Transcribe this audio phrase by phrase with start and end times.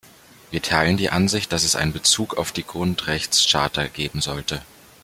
[0.49, 4.63] Wir teilen die Ansicht, dass es einen Bezug auf die Grundsrechtscharta geben sollte.